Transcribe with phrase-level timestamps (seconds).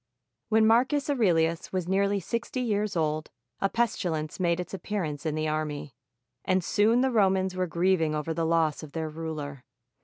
[0.49, 5.47] When Marcus Aurelius was nearly sixty years old, a pestilence made its appearance in the
[5.47, 5.93] army;
[6.43, 9.63] and soon the Romans were grieving over the loss of their ruler.